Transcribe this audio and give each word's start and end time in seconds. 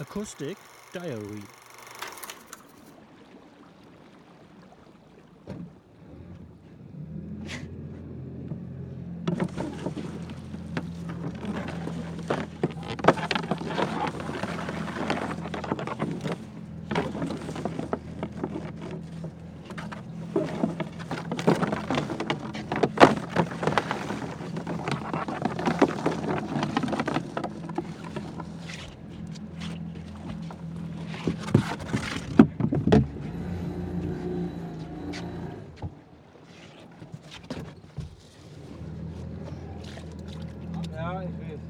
Acoustic 0.00 0.58
Diary 0.92 1.42
ich 41.24 41.50
weiß. 41.50 41.60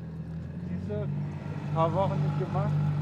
Siehst 0.68 0.90
du, 0.90 0.94
ein 0.94 1.74
paar 1.74 1.94
Wochen 1.94 2.14
nicht 2.22 2.38
gemacht. 2.38 2.93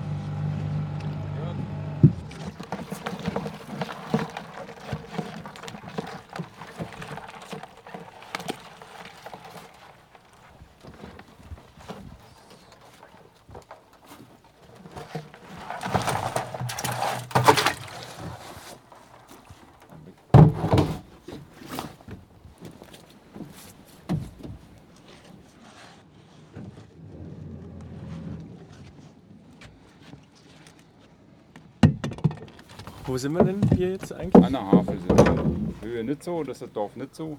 Wo 33.04 33.18
sind 33.18 33.32
wir 33.32 33.42
denn 33.42 33.60
hier 33.76 33.90
jetzt 33.90 34.12
eigentlich? 34.12 34.44
An 34.44 34.52
der 34.52 34.62
Havel 34.62 34.98
sind 34.98 35.18
wir. 35.18 35.88
Höhe 35.88 36.04
nicht 36.04 36.22
so, 36.22 36.44
das 36.44 36.58
ist 36.58 36.62
das 36.62 36.72
Dorf 36.72 36.94
nicht 36.94 37.14
so. 37.14 37.36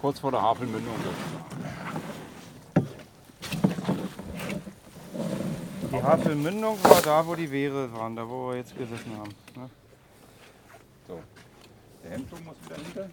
Kurz 0.00 0.20
vor 0.20 0.30
der 0.30 0.40
Havelmündung. 0.40 0.94
Die 5.90 6.02
Havelmündung 6.02 6.78
war 6.84 7.02
da, 7.02 7.26
wo 7.26 7.34
die 7.34 7.50
Wehre 7.50 7.92
waren, 7.92 8.14
da 8.14 8.28
wo 8.28 8.50
wir 8.50 8.58
jetzt 8.58 8.76
gesessen 8.78 9.16
haben. 9.18 9.34
Ne? 9.56 9.68
So. 11.08 11.18
Der 12.04 12.10
Hemdschuh 12.12 12.36
muss 12.44 12.54
wieder 12.64 12.76
hinter. 12.76 13.10